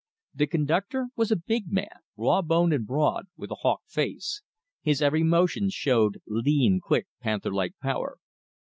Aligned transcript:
The 0.33 0.47
conductor 0.47 1.09
was 1.15 1.29
a 1.31 1.35
big 1.35 1.65
man, 1.71 1.99
raw 2.17 2.41
boned 2.41 2.73
and 2.73 2.87
broad, 2.87 3.27
with 3.37 3.51
a 3.51 3.55
hawk 3.61 3.81
face. 3.87 4.41
His 4.81 4.99
every 4.99 5.21
motion 5.21 5.69
showed 5.69 6.17
lean, 6.25 6.79
quick, 6.81 7.05
panther 7.21 7.51
like 7.51 7.77
power. 7.83 8.17